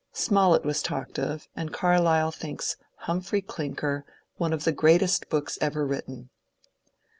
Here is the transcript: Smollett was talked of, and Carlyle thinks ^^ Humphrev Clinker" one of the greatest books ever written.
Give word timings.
Smollett 0.13 0.65
was 0.65 0.81
talked 0.81 1.19
of, 1.19 1.47
and 1.55 1.71
Carlyle 1.71 2.31
thinks 2.31 2.75
^^ 2.99 3.05
Humphrev 3.05 3.45
Clinker" 3.45 4.03
one 4.39 4.51
of 4.51 4.63
the 4.63 4.71
greatest 4.71 5.29
books 5.29 5.59
ever 5.61 5.85
written. 5.85 6.31